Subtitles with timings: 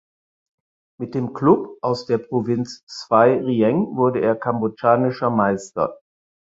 [0.99, 5.99] Mit dem Klub aus der Provinz Svay Rieng wurde er kambodschanischer Meister.